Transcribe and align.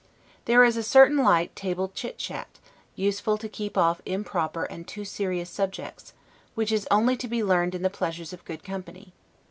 There 0.45 0.63
is 0.63 0.77
a 0.77 0.81
certain 0.81 1.17
light 1.19 1.55
table 1.55 1.89
chit 1.93 2.17
chat, 2.17 2.57
useful 2.95 3.37
to 3.37 3.47
keep 3.47 3.77
off 3.77 4.01
improper 4.03 4.63
and 4.63 4.87
too 4.87 5.05
serious 5.05 5.47
subjects, 5.51 6.13
which 6.55 6.71
is 6.71 6.87
only 6.89 7.15
to 7.17 7.27
be 7.27 7.43
learned 7.43 7.75
in 7.75 7.83
the 7.83 7.89
pleasures 7.91 8.33
of 8.33 8.43
good 8.43 8.63
company. 8.63 9.13